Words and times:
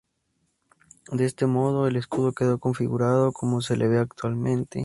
De 1.11 1.25
este 1.25 1.45
modo, 1.45 1.85
el 1.85 1.95
escudo 1.95 2.31
quedó 2.33 2.57
configurado 2.57 3.31
como 3.31 3.61
se 3.61 3.77
lo 3.77 3.87
ve 3.87 3.99
actualmente. 3.99 4.79